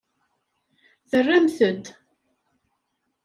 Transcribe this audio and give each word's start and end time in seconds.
Terramt-d. 1.09 1.85